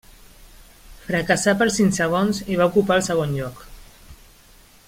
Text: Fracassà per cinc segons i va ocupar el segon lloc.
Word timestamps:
Fracassà 1.09 1.53
per 1.59 1.67
cinc 1.77 1.95
segons 1.99 2.41
i 2.55 2.57
va 2.63 2.69
ocupar 2.73 2.99
el 3.01 3.07
segon 3.11 3.37
lloc. 3.41 3.65